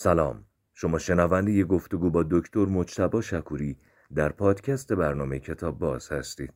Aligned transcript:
سلام. 0.00 0.44
شما 0.74 0.98
شنونده 0.98 1.52
یه 1.52 1.64
گفتگو 1.64 2.10
با 2.10 2.24
دکتر 2.30 2.64
مجتبا 2.64 3.20
شکوری 3.20 3.76
در 4.14 4.28
پادکست 4.28 4.92
برنامه 4.92 5.38
کتاب 5.38 5.78
باز 5.78 6.12
هستید. 6.12 6.52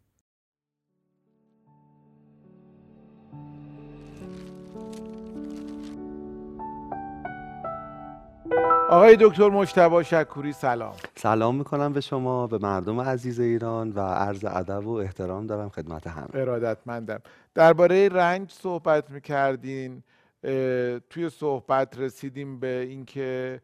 آقای 8.90 9.16
دکتر 9.20 9.48
مجتبا 9.48 10.02
شکوری 10.02 10.52
سلام. 10.52 10.95
سلام 11.16 11.56
می‌کنم 11.56 11.93
به 11.93 12.00
شما 12.00 12.46
به 12.46 12.59
مردم 12.59 13.00
عزیز 13.00 13.40
ایران 13.40 13.93
و 13.93 14.00
عرض 14.00 14.45
ادب 14.45 14.86
و 14.86 14.93
احترام 14.93 15.46
دارم 15.46 15.68
خدمت 15.68 16.06
همه. 16.06 16.29
ارادتمندم. 16.34 17.20
درباره 17.54 18.09
رنج 18.09 18.50
صحبت 18.50 19.11
می‌کردین. 19.11 20.02
توی 21.11 21.30
صحبت 21.30 21.98
رسیدیم 21.98 22.61
به 22.61 22.86
اینکه 22.88 23.61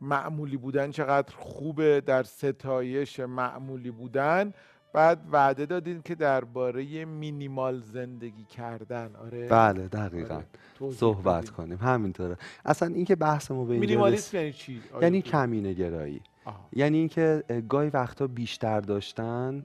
معمولی 0.00 0.56
بودن 0.56 0.90
چقدر 0.90 1.34
خوبه 1.36 2.00
در 2.00 2.22
ستایش 2.22 3.20
معمولی 3.20 3.90
بودن 3.90 4.52
بعد 4.92 5.20
وعده 5.32 5.66
دادین 5.66 6.02
که 6.02 6.14
درباره 6.14 7.04
مینیمال 7.04 7.80
زندگی 7.80 8.44
کردن 8.44 9.16
آره 9.16 9.48
بله 9.48 9.88
دقیقا 9.88 10.42
آره. 10.80 10.92
صحبت 10.92 11.42
بدین. 11.42 11.54
کنیم 11.54 11.78
همینطوره 11.78 12.36
اصلا 12.64 12.94
اینکه 12.94 13.16
بحث 13.16 13.50
ما 13.50 13.64
به 13.64 13.78
مینیمالیسم 13.78 14.36
یعنی 14.36 14.52
چی 14.52 14.82
یعنی؟ 15.02 15.22
کمینه 15.22 15.72
گرایی. 15.72 16.20
یعنی 16.72 16.98
اینکه 16.98 17.44
اه، 17.48 17.60
گاهی 17.60 17.90
وقتا 17.90 18.26
بیشتر 18.26 18.80
داشتن 18.80 19.64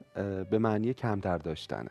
به 0.50 0.58
معنی 0.58 0.94
کمتر 0.94 1.38
داشتنه 1.38 1.90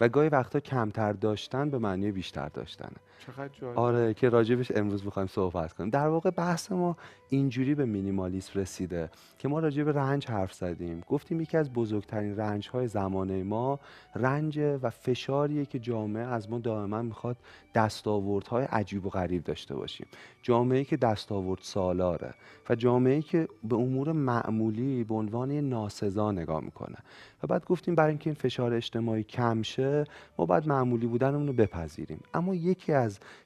و 0.00 0.08
گاهی 0.08 0.28
وقتا 0.28 0.60
کمتر 0.60 1.12
داشتن 1.12 1.70
به 1.70 1.78
معنی 1.78 2.12
بیشتر 2.12 2.48
داشتنه 2.48 2.96
چقدر 3.18 3.66
آره 3.74 4.14
که 4.14 4.28
راجبش 4.28 4.72
امروز 4.74 5.04
می‌خوایم 5.04 5.26
صحبت 5.26 5.72
کنیم. 5.72 5.90
در 5.90 6.08
واقع 6.08 6.30
بحث 6.30 6.72
ما 6.72 6.96
اینجوری 7.28 7.74
به 7.74 7.84
مینیمالیسم 7.84 8.60
رسیده 8.60 9.10
که 9.38 9.48
ما 9.48 9.60
راجع 9.60 9.82
به 9.82 9.92
رنج 9.92 10.26
حرف 10.26 10.52
زدیم. 10.52 11.02
گفتیم 11.08 11.40
یکی 11.40 11.56
از 11.56 11.72
بزرگترین 11.72 12.36
رنج 12.36 12.68
های 12.68 12.88
زمانه 12.88 13.42
ما 13.42 13.80
رنج 14.14 14.58
و 14.82 14.90
فشاریه 14.90 15.66
که 15.66 15.78
جامعه 15.78 16.22
از 16.22 16.50
ما 16.50 16.58
دائما 16.58 17.02
می‌خواد 17.02 17.36
دستاوردهای 17.74 18.64
عجیب 18.64 19.06
و 19.06 19.08
غریب 19.08 19.44
داشته 19.44 19.74
باشیم. 19.74 20.06
جامعه 20.42 20.84
که 20.84 20.96
دستاورد 20.96 21.60
سالاره 21.62 22.34
و 22.70 22.74
جامعه 22.74 23.22
که 23.22 23.48
به 23.64 23.76
امور 23.76 24.12
معمولی 24.12 25.04
به 25.04 25.14
عنوان 25.14 25.52
ناسزا 25.52 26.32
نگاه 26.32 26.60
می‌کنه. 26.60 26.96
و 27.42 27.46
بعد 27.46 27.64
گفتیم 27.64 27.94
برای 27.94 28.10
اینکه 28.10 28.30
این 28.30 28.34
فشار 28.34 28.74
اجتماعی 28.74 29.22
کم 29.22 29.62
شه 29.62 30.04
ما 30.38 30.46
باید 30.46 30.68
معمولی 30.68 31.06
بودنمون 31.06 31.46
رو 31.46 31.52
بپذیریم. 31.52 32.20
اما 32.34 32.54
یکی 32.54 32.92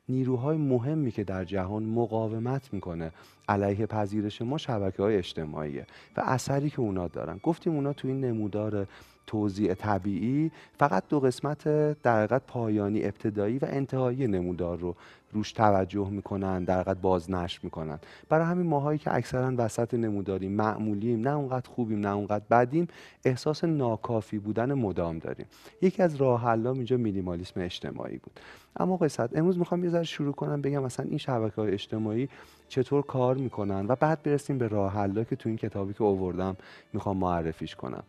نیروهای 0.09 0.57
مهمی 0.57 1.11
که 1.11 1.25
در 1.25 1.45
جهان 1.45 1.83
مقاومت 1.83 2.73
می‌کنه 2.73 3.13
علیه 3.49 3.87
پذیرش 3.87 4.43
ما 4.43 4.59
شبکه 4.59 5.03
های 5.03 5.17
اجتماعیه 5.17 5.87
و 6.17 6.23
اثری 6.27 6.71
که 6.71 6.81
اونا 6.81 7.09
دارن. 7.09 7.41
گفتیم 7.43 7.75
اونا 7.75 7.93
تو 7.93 8.09
این 8.09 8.21
نمودار 8.21 8.87
توزیع 9.27 9.75
طبیعی 9.75 10.51
فقط 10.79 11.03
دو 11.09 11.21
قسمت 11.21 11.65
در 12.03 12.17
حقیقت 12.17 12.43
پایانی 12.47 13.05
ابتدایی 13.05 13.59
و 13.59 13.65
انتهایی 13.69 14.27
نمودار 14.27 14.79
رو 14.79 14.97
روش 15.33 15.53
توجه 15.53 16.09
می‌کنن 16.11 16.65
در 16.65 16.81
حقیقت 16.81 16.97
بازنشر 16.97 17.61
می‌کنن. 17.63 17.99
برای 18.29 18.47
همین 18.47 18.67
ماهایی 18.67 18.99
که 18.99 19.15
اکثرا 19.15 19.53
وسط 19.57 19.95
نموداریم 19.95 20.53
معمولیم 20.53 21.21
نه 21.21 21.37
اونقدر 21.37 21.69
خوبیم 21.69 22.01
نه 22.01 22.09
اونقدر 22.09 22.45
بدیم 22.51 22.89
احساس 23.25 23.65
ناکافی 23.65 24.39
بودن 24.39 24.75
مدام 24.75 25.19
داریم. 25.19 25.47
یکی 25.83 26.03
از 26.03 26.17
راه 26.17 26.43
حلام 26.43 26.77
اینجا 26.77 26.97
مینیمالیسم 26.97 27.61
اجتماعی 27.61 28.19
بود. 28.19 28.41
اما 28.77 28.97
قصت 28.97 29.37
امروز 29.37 29.59
می‌خوام 29.59 29.85
یه 29.85 29.91
ذره 29.91 30.03
شروع 30.03 30.33
کنم 30.33 30.63
بگم 30.63 30.83
مثلا 30.83 31.07
این 31.09 31.19
شبکه 31.19 31.57
های 31.57 31.73
اجتماعی 31.73 32.29
چطور 32.71 33.03
کار 33.03 33.37
می‌کنن 33.37 33.87
و 33.89 33.97
بعد 33.97 34.23
برسیم 34.23 34.59
به 34.59 34.69
راه 34.69 35.25
که 35.25 35.37
تو 35.37 35.49
این 35.49 35.59
کتابی 35.59 35.93
که 35.93 36.05
آوردم 36.05 36.57
می‌خوام 36.93 37.17
معرفیش 37.17 37.77
کنم. 37.77 38.03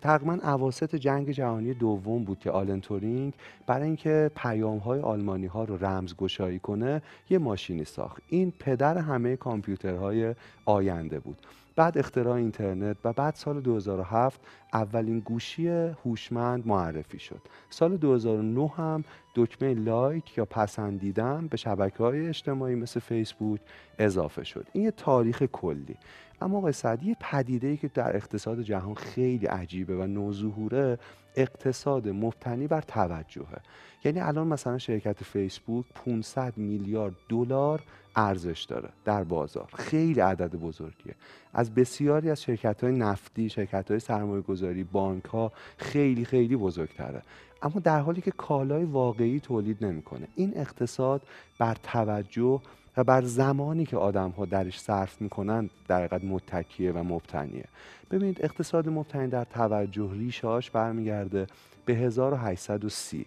تقریبا 0.00 0.38
اواسط 0.42 0.96
جنگ 0.96 1.30
جهانی 1.30 1.74
دوم 1.74 2.24
بود 2.24 2.38
که 2.38 2.50
آلن 2.50 2.80
تورینگ 2.80 3.32
برای 3.66 3.86
اینکه 3.86 4.30
پیام 4.36 4.78
های 4.78 5.00
آلمانی 5.00 5.46
ها 5.46 5.64
رو 5.64 5.84
رمزگشایی 5.84 6.58
کنه 6.58 7.02
یه 7.30 7.38
ماشینی 7.38 7.84
ساخت. 7.84 8.22
این 8.28 8.52
پدر 8.58 8.98
همه 8.98 9.36
کامپیوترهای 9.36 10.34
آینده 10.64 11.20
بود. 11.20 11.36
بعد 11.76 11.98
اختراع 11.98 12.34
اینترنت 12.36 12.96
و 13.04 13.12
بعد 13.12 13.34
سال 13.34 13.60
2007 13.60 14.40
اولین 14.72 15.18
گوشی 15.18 15.68
هوشمند 15.68 16.66
معرفی 16.66 17.18
شد. 17.18 17.40
سال 17.70 17.96
2009 17.96 18.68
هم 18.68 19.04
دکمه 19.34 19.74
لایک 19.74 20.38
یا 20.38 20.44
پسندیدن 20.44 21.46
به 21.46 21.56
شبکه 21.56 21.98
های 21.98 22.28
اجتماعی 22.28 22.74
مثل 22.74 23.00
فیسبوک 23.00 23.60
اضافه 23.98 24.44
شد. 24.44 24.66
این 24.72 24.84
یه 24.84 24.90
تاریخ 24.90 25.42
کلی. 25.42 25.96
اما 26.40 26.58
آقای 26.58 26.72
سعدی 26.72 27.06
یه 27.06 27.16
پدیده 27.20 27.66
ای 27.66 27.76
که 27.76 27.88
در 27.88 28.16
اقتصاد 28.16 28.62
جهان 28.62 28.94
خیلی 28.94 29.46
عجیبه 29.46 29.96
و 29.96 30.06
نوظهوره 30.06 30.98
اقتصاد 31.36 32.08
مبتنی 32.08 32.66
بر 32.66 32.80
توجهه. 32.80 33.60
یعنی 34.04 34.20
الان 34.20 34.46
مثلا 34.46 34.78
شرکت 34.78 35.24
فیسبوک 35.24 35.84
500 35.94 36.52
میلیارد 36.56 37.14
دلار 37.28 37.82
ارزش 38.16 38.66
داره 38.68 38.88
در 39.04 39.24
بازار. 39.24 39.68
خیلی 39.74 40.20
عدد 40.20 40.54
بزرگیه. 40.54 41.14
از 41.54 41.74
بسیاری 41.74 42.30
از 42.30 42.42
شرکت 42.42 42.84
های 42.84 42.92
نفتی 42.92 43.48
شرکت 43.48 43.90
های 43.90 44.00
سرمایه 44.00 44.42
گذاری 44.42 44.84
بانک 44.84 45.24
ها 45.24 45.52
خیلی 45.78 46.24
خیلی 46.24 46.56
بزرگتره. 46.56 47.22
اما 47.62 47.80
در 47.80 48.00
حالی 48.00 48.20
که 48.20 48.30
کالای 48.30 48.84
واقعی 48.84 49.40
تولید 49.40 49.84
نمی‌کنه 49.84 50.28
این 50.36 50.52
اقتصاد 50.56 51.22
بر 51.58 51.76
توجه 51.82 52.60
و 52.96 53.04
بر 53.04 53.22
زمانی 53.22 53.86
که 53.86 53.96
آدم 53.96 54.30
ها 54.30 54.44
درش 54.44 54.80
صرف 54.80 55.20
می‌کنن 55.20 55.70
در 55.88 56.04
حقیقت 56.04 56.24
متکیه 56.24 56.92
و 56.92 57.02
مبتنیه. 57.02 57.64
ببینید 58.10 58.44
اقتصاد 58.44 58.88
مبتنی 58.88 59.28
در 59.28 59.44
توجه 59.44 60.10
ریشهاش 60.12 60.70
برمیگرده 60.70 61.46
به 61.84 61.94
1830 61.94 63.26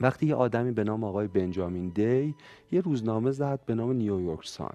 وقتی 0.00 0.26
یه 0.26 0.34
آدمی 0.34 0.72
به 0.72 0.84
نام 0.84 1.04
آقای 1.04 1.28
بنجامین 1.28 1.88
دی 1.88 2.34
یه 2.72 2.80
روزنامه 2.80 3.30
زد 3.30 3.60
به 3.66 3.74
نام 3.74 3.92
نیویورک 3.92 4.46
سان. 4.46 4.74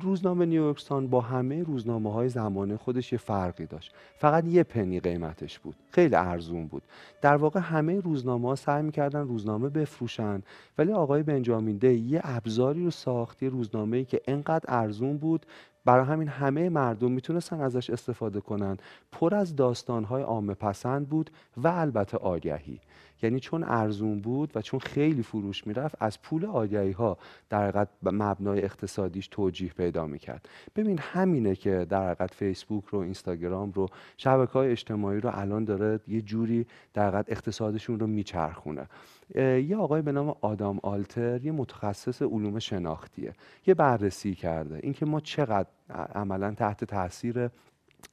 روزنامه 0.00 0.46
نیویورک 0.46 0.80
سان 0.80 1.06
با 1.06 1.20
همه 1.20 1.62
روزنامه 1.62 2.12
های 2.12 2.28
زمانه 2.28 2.76
خودش 2.76 3.12
یه 3.12 3.18
فرقی 3.18 3.66
داشت. 3.66 3.94
فقط 4.16 4.44
یه 4.44 4.62
پنی 4.62 5.00
قیمتش 5.00 5.58
بود. 5.58 5.76
خیلی 5.90 6.14
ارزون 6.14 6.66
بود. 6.66 6.82
در 7.22 7.36
واقع 7.36 7.60
همه 7.60 8.00
روزنامه 8.00 8.48
ها 8.48 8.54
سعی 8.54 8.82
می‌کردن 8.82 9.20
روزنامه 9.20 9.68
بفروشن 9.68 10.42
ولی 10.78 10.92
آقای 10.92 11.22
بنجامین 11.22 11.76
دی 11.76 11.94
یه 11.94 12.20
ابزاری 12.24 12.84
رو 12.84 12.90
ساخت 12.90 13.42
یه 13.42 13.48
روزنامه 13.48 14.04
که 14.04 14.20
انقدر 14.26 14.64
ارزون 14.68 15.16
بود. 15.16 15.46
برای 15.84 16.06
همین 16.06 16.28
همه 16.28 16.68
مردم 16.68 17.12
می‌تونستن 17.12 17.60
ازش 17.60 17.90
استفاده 17.90 18.40
کنن. 18.40 18.76
پر 19.12 19.34
از 19.34 19.56
داستانهای 19.56 20.22
عامه 20.22 20.54
پسند 20.54 21.08
بود 21.08 21.30
و 21.56 21.68
البته 21.68 22.16
آگهی. 22.16 22.80
یعنی 23.22 23.40
چون 23.40 23.64
ارزون 23.64 24.20
بود 24.20 24.52
و 24.54 24.62
چون 24.62 24.80
خیلی 24.80 25.22
فروش 25.22 25.66
می‌رفت 25.66 25.94
از 26.00 26.22
پول 26.22 26.46
آگهی 26.46 26.90
ها 26.92 27.18
در 27.48 27.62
حقیقت 27.62 27.88
مبنای 28.02 28.62
اقتصادیش 28.62 29.28
توجیه 29.28 29.70
پیدا 29.70 30.06
می‌کرد. 30.06 30.48
ببین 30.76 30.98
همینه 30.98 31.56
که 31.56 31.86
در 31.88 32.10
حقیقت 32.10 32.34
فیسبوک 32.34 32.84
رو 32.84 32.98
اینستاگرام 32.98 33.72
رو 33.72 33.88
شبکه 34.16 34.52
های 34.52 34.70
اجتماعی 34.70 35.20
رو 35.20 35.30
الان 35.32 35.64
داره 35.64 36.00
یه 36.08 36.20
جوری 36.20 36.66
در 36.94 37.08
حقیقت 37.08 37.32
اقتصادشون 37.32 38.00
رو 38.00 38.06
میچرخونه. 38.06 38.86
یه 39.34 39.76
آقای 39.76 40.02
به 40.02 40.12
نام 40.12 40.34
آدام 40.40 40.80
آلتر 40.82 41.44
یه 41.44 41.52
متخصص 41.52 42.22
علوم 42.22 42.58
شناختیه. 42.58 43.32
یه 43.66 43.74
بررسی 43.74 44.34
کرده. 44.34 44.80
اینکه 44.82 45.06
ما 45.06 45.20
چقدر 45.20 45.68
عملا 46.14 46.54
تحت 46.54 46.84
تاثیر 46.84 47.48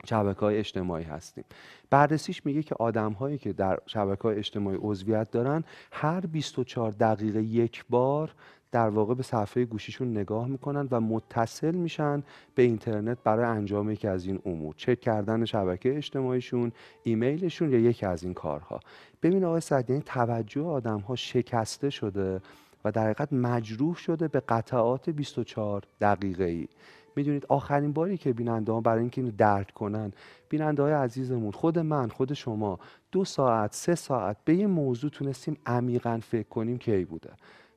شبکه 0.05 0.39
های 0.39 0.57
اجتماعی 0.57 1.03
هستیم. 1.03 1.43
بررسیش 1.89 2.45
میگه 2.45 2.63
که 2.63 2.75
آدم 2.79 3.11
هایی 3.11 3.37
که 3.37 3.53
در 3.53 3.79
شبکه 3.85 4.23
های 4.23 4.37
اجتماعی 4.37 4.77
عضویت 4.81 5.31
دارن 5.31 5.63
هر 5.91 6.19
24 6.19 6.91
دقیقه 6.91 7.43
یک 7.43 7.85
بار 7.89 8.35
در 8.71 8.89
واقع 8.89 9.13
به 9.13 9.23
صفحه 9.23 9.65
گوشیشون 9.65 10.11
نگاه 10.11 10.47
می‌کنن 10.47 10.87
و 10.91 11.01
متصل 11.01 11.75
میشن 11.75 12.23
به 12.55 12.63
اینترنت 12.63 13.17
برای 13.23 13.45
انجام 13.45 13.91
یکی 13.91 14.07
از 14.07 14.25
این 14.25 14.39
امور. 14.45 14.75
چک 14.77 14.99
کردن 14.99 15.45
شبکه 15.45 15.97
اجتماعیشون 15.97 16.71
ایمیلشون 17.03 17.71
یا 17.71 17.79
یکی 17.79 18.05
از 18.05 18.23
این 18.23 18.33
کارها. 18.33 18.79
ببین 19.23 19.43
آقای 19.43 19.61
سعدی 19.61 19.93
یعنی 19.93 20.03
توجه 20.05 20.61
آدم 20.61 20.99
ها 20.99 21.15
شکسته 21.15 21.89
شده 21.89 22.41
و 22.85 22.91
در 22.91 23.03
حقیقت 23.03 23.33
مجروح 23.33 23.95
شده 23.95 24.27
به 24.27 24.39
قطعات 24.39 25.09
24 25.09 25.83
دقیقه 26.01 26.43
ای 26.43 26.67
می‌دونید 27.15 27.45
آخرین 27.49 27.93
باری 27.93 28.17
که 28.17 28.33
بیننده 28.33 28.71
ها 28.71 28.81
برای 28.81 28.99
اینکه 28.99 29.21
اینو 29.21 29.33
درک 29.37 29.71
کنن 29.71 30.11
بیننده 30.49 30.83
های 30.83 30.93
عزیزمون 30.93 31.51
خود 31.51 31.79
من 31.79 32.09
خود 32.09 32.33
شما 32.33 32.79
دو 33.11 33.25
ساعت 33.25 33.75
سه 33.75 33.95
ساعت 33.95 34.37
به 34.45 34.55
یه 34.55 34.67
موضوع 34.67 35.09
تونستیم 35.09 35.57
عمیقا 35.65 36.19
فکر 36.23 36.47
کنیم 36.47 36.77
کی 36.77 37.05
بوده. 37.05 37.29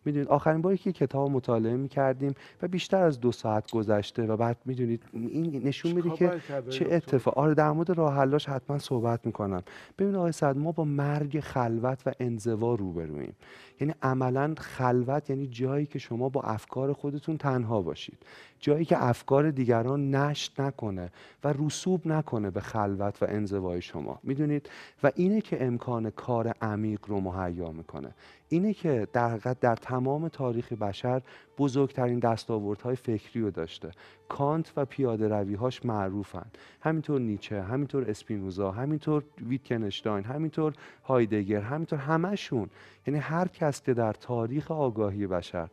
می‌دونید 0.05 0.29
آخرین 0.29 0.63
باری 0.63 0.79
که 0.79 0.93
کتاب 0.93 1.31
مطالعه 1.31 1.77
می‌کردیم 1.77 2.35
و 2.63 2.69
بیشتر 2.69 3.03
از 3.03 3.21
دو 3.21 3.33
ساعت 3.33 3.71
گذشته 3.71 4.27
و 4.27 4.37
بعد 4.37 4.57
می‌دونید 4.65 5.03
این 5.13 5.67
نشون 5.67 5.93
میده 5.93 6.11
که 6.11 6.41
چه؟ 6.71 6.87
اتفاق. 6.91 7.39
آره 7.39 7.55
در 7.55 7.71
مورد 7.71 7.91
راه 7.91 8.15
حلاش 8.15 8.49
حتما 8.49 8.79
صحبت 8.79 9.27
می‌کنم. 9.27 9.63
ببین 9.99 10.15
آقای 10.15 10.33
سعد 10.33 10.59
ما 10.59 10.73
با 10.73 10.85
مرگ 10.85 11.41
خلوت 11.41 12.03
و 12.07 12.13
انزوا 12.21 12.75
روبرویم 12.75 13.35
یعنی 13.81 13.95
عملا 14.03 14.55
خلوت 14.59 15.31
یعنی 15.31 15.47
جایی 15.47 15.87
که 15.87 15.99
شما 15.99 16.29
با 16.29 16.43
افکار 16.43 16.93
خودتون 16.93 17.37
تنها 17.37 17.83
باشید. 17.83 18.19
جایی 18.63 18.85
که 18.85 19.05
افکار 19.05 19.51
دیگران 19.51 20.15
نشت 20.15 20.61
نکنه 20.61 21.11
و 21.45 21.55
رسوب 21.59 22.07
نکنه 22.07 22.51
به 22.51 22.61
خلوت 22.61 23.23
و 23.23 23.27
انزوای 23.29 23.83
شما. 23.83 24.19
می‌دونید؟ 24.23 24.71
و 25.03 25.11
اینه 25.17 25.41
که 25.41 25.67
امکان 25.67 26.11
کار 26.11 26.49
عمیق 26.49 27.01
رو 27.07 27.21
مهیا 27.21 27.73
می‌کنه. 27.73 28.15
اینه 28.49 28.75
که 28.75 29.09
در 29.13 29.37
در 29.37 29.77
تمام 29.77 30.29
تاریخ 30.29 30.73
بشر 30.73 31.23
بزرگترین 31.59 32.19
دستاوردهای 32.19 32.97
فکری 32.97 33.43
رو 33.43 33.51
داشته. 33.51 33.91
کانت 34.29 34.73
و 34.77 34.85
پیاده 34.85 35.29
رویهاش 35.29 35.85
معروفن. 35.85 36.47
همینطور 36.81 37.21
نیچه 37.21 37.63
همینطور 37.63 38.11
اسپینوزا 38.11 38.71
همینطور 38.71 39.23
ویتکنشتاین 39.49 40.25
همینطور 40.25 40.75
هایدگر 41.05 41.61
همینطور 41.61 41.99
همشون 41.99 42.71
یعنی 43.07 43.21
هر 43.21 43.49
کس 43.49 43.83
که 43.83 43.95
در 43.95 44.13
تاریخ 44.13 44.71
آگاهی 44.71 45.27
بشر 45.27 45.69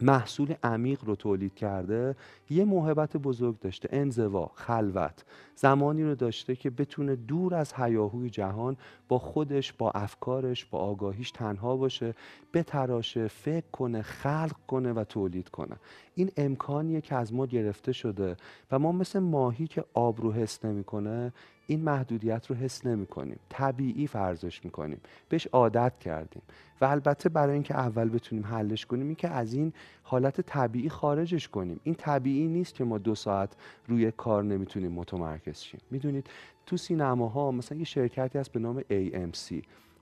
محصول 0.00 0.54
عمیق 0.62 1.04
رو 1.04 1.14
تولید 1.16 1.54
کرده 1.54 2.16
یه 2.50 2.64
موهبت 2.64 3.16
بزرگ 3.16 3.58
داشته. 3.58 3.88
انزوا 3.92 4.50
خلوت 4.54 5.24
زمانی 5.54 6.02
رو 6.02 6.14
داشته 6.14 6.56
که 6.56 6.70
بتونه 6.70 7.16
دور 7.16 7.54
از 7.54 7.72
هیاهوی 7.76 8.30
جهان 8.30 8.76
با 9.08 9.18
خودش 9.18 9.72
با 9.72 9.90
افکارش 9.90 10.64
با 10.64 10.78
آگاهیش 10.78 11.30
تنها 11.30 11.76
باشه 11.76 12.14
بتراشه 12.54 13.28
فکر 13.28 13.66
کنه 13.72 14.02
خلق 14.02 14.56
کنه 14.66 14.92
و 14.92 15.04
تولید 15.04 15.48
کنه. 15.48 15.76
این 16.14 16.30
امکانیه 16.36 17.00
که 17.00 17.14
از 17.14 17.34
ما 17.34 17.46
گرفته 17.46 17.92
شده 17.92 18.36
و 18.70 18.78
ما 18.78 18.92
مثل 18.92 19.18
ماهی 19.18 19.66
که 19.66 19.84
آب 19.94 20.20
رو 20.20 20.32
حس 20.32 20.64
نمی‌کنه 20.64 21.32
این 21.66 21.80
محدودیت 21.80 22.46
رو 22.46 22.56
حس 22.56 22.86
نمی 22.86 23.06
کنیم 23.06 23.38
طبیعی 23.48 24.06
فرضش 24.06 24.64
می 24.64 24.70
کنیم 24.70 25.00
بهش 25.28 25.46
عادت 25.46 25.98
کردیم. 25.98 26.42
و 26.80 26.84
البته 26.84 27.28
برای 27.28 27.54
اینکه 27.54 27.74
اول 27.74 28.08
بتونیم 28.08 28.46
حلش 28.46 28.86
کنیم 28.86 29.06
این 29.06 29.14
که 29.14 29.28
از 29.28 29.52
این 29.52 29.72
حالت 30.02 30.40
طبیعی 30.40 30.88
خارجش 30.88 31.48
کنیم. 31.48 31.80
این 31.84 31.94
طبیعی 31.94 32.48
نیست 32.48 32.74
که 32.74 32.84
ما 32.84 32.98
دو 32.98 33.14
ساعت 33.14 33.56
روی 33.88 34.10
کار 34.10 34.44
نمی‌تونیم 34.44 34.92
متمرکز 34.92 35.60
شیم. 35.60 35.80
می‌دونید 35.90 36.30
تو 36.66 36.76
سینماها 36.76 37.50
مثلا 37.50 37.78
یه 37.78 37.84
شرکتی 37.84 38.38
هست 38.38 38.52
به 38.52 38.60
نام 38.60 38.80
AMC 38.80 39.54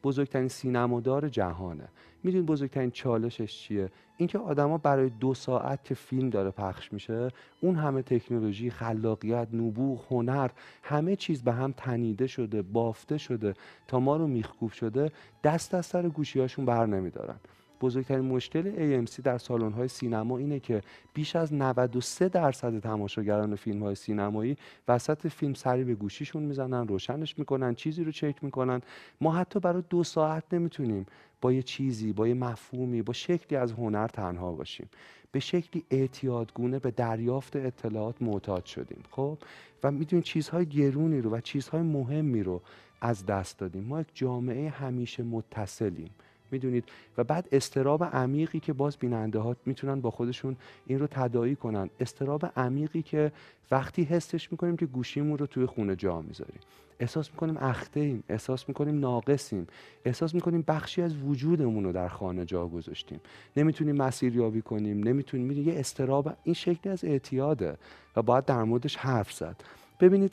بزرگترین 0.04 0.48
سینمادار 0.48 1.28
جهانه. 1.28 1.88
می‌دونید 2.22 2.46
بزرگترین 2.46 2.90
چالشش 2.90 3.58
چیه؟ 3.58 3.90
اینکه 4.16 4.38
آدما 4.38 4.78
برای 4.78 5.10
دو 5.10 5.34
ساعت 5.34 5.84
که 5.84 5.94
فیلم 5.94 6.30
داره 6.30 6.50
پخش 6.50 6.92
میشه 6.92 7.28
اون 7.60 7.76
همه 7.76 8.02
تکنولوژی 8.02 8.70
خلاقیت 8.70 9.48
نبوغ 9.52 10.12
هنر 10.12 10.50
همه 10.82 11.16
چیز 11.16 11.42
به 11.42 11.52
هم 11.52 11.74
تنیده 11.76 12.26
شده 12.26 12.62
بافته 12.62 13.18
شده 13.18 13.54
تا 13.88 14.00
ما 14.00 14.16
رو 14.16 14.26
میخکوب 14.26 14.70
شده 14.70 15.12
دست 15.44 15.74
از 15.74 15.86
سر 15.86 16.08
گوشیاشون 16.08 16.64
بر 16.64 16.86
نمیدارن. 16.86 17.36
بزرگترین 17.80 18.24
مشکل 18.24 19.04
AMC 19.04 19.20
در 19.20 19.38
های 19.76 19.88
سینما 19.88 20.38
اینه 20.38 20.60
که 20.60 20.82
بیش 21.14 21.36
از 21.36 21.54
93 21.54 22.28
درصد 22.28 22.78
تماشاگران 22.78 23.54
فیلم 23.54 23.82
های 23.82 23.94
سینمایی 23.94 24.56
وسط 24.88 25.26
فیلم 25.26 25.54
سری 25.54 25.84
به 25.84 25.94
گوشیشون 25.94 26.42
می‌زنن 26.42 26.88
روشنش 26.88 27.38
می‌کنن 27.38 27.74
چیزی 27.74 28.04
رو 28.04 28.12
چک 28.12 28.44
می‌کنن. 28.44 28.80
ما 29.20 29.32
حتی 29.32 29.60
برای 29.60 29.82
دو 29.90 30.04
ساعت 30.04 30.44
نمی‌تونیم 30.52 31.06
با 31.40 31.52
یه 31.52 31.62
چیزی 31.62 32.12
با 32.12 32.28
یه 32.28 32.34
مفهومی 32.34 33.02
با 33.02 33.12
شکلی 33.12 33.58
از 33.58 33.72
هنر 33.72 34.08
تنها 34.08 34.52
باشیم. 34.52 34.88
به 35.32 35.40
شکلی 35.40 35.84
اعتیادگونه 35.90 36.78
به 36.78 36.90
دریافت 36.90 37.56
اطلاعات 37.56 38.22
معتاد 38.22 38.64
شدیم 38.64 39.02
خب؟ 39.10 39.38
و 39.82 39.90
می‌دونیم 39.90 40.22
چیزهای 40.22 40.66
گرونی 40.66 41.20
رو 41.20 41.30
و 41.30 41.40
چیزهای 41.40 41.82
مهمی 41.82 42.42
رو 42.42 42.62
از 43.00 43.26
دست 43.26 43.58
دادیم. 43.58 43.84
ما 43.84 44.00
یک 44.00 44.06
جامعه 44.14 44.68
همیشه 44.68 45.22
متصلیم. 45.22 46.10
می‌دونید. 46.54 46.84
و 47.18 47.24
بعد 47.24 47.48
استراب 47.52 48.04
عمیقی 48.04 48.60
که 48.60 48.72
باز 48.72 48.96
بیننده 48.96 49.38
ها 49.38 49.56
می‌تونن 49.66 50.00
با 50.00 50.10
خودشون 50.10 50.56
این 50.86 50.98
رو 50.98 51.06
تدایی 51.06 51.56
کنن. 51.56 51.90
استراب 52.00 52.42
عمیقی 52.56 53.02
که 53.02 53.32
وقتی 53.70 54.02
حسش 54.02 54.52
می‌کنیم 54.52 54.76
که 54.76 54.86
گوشیمون 54.86 55.38
رو 55.38 55.46
توی 55.46 55.66
خونه 55.66 55.96
جا 55.96 56.20
می‌ذاریم. 56.20 56.60
احساس 57.00 57.30
می‌کنیم 57.30 57.56
اخته 57.56 58.00
ایم 58.00 58.24
احساس 58.28 58.68
می‌کنیم 58.68 58.98
ناقصیم. 58.98 59.66
احساس 60.04 60.34
می‌کنیم 60.34 60.64
بخشی 60.68 61.02
از 61.02 61.16
وجودمون 61.16 61.84
رو 61.84 61.92
در 61.92 62.08
خانه 62.08 62.44
جا 62.44 62.66
گذاشتیم. 62.66 63.20
نمی‌تونیم 63.56 63.96
مسیریابی 63.96 64.62
کنیم 64.62 65.08
نمی‌تونیم 65.08 65.50
یه 65.50 65.74
استراب 65.78 66.36
این 66.44 66.54
شکلی 66.54 66.92
از 66.92 67.04
اعتیاده 67.04 67.76
و 68.16 68.22
باید 68.22 68.44
در 68.44 68.62
موردش 68.62 68.96
حرف 68.96 69.32
زد. 69.32 69.56
ببینید 70.00 70.32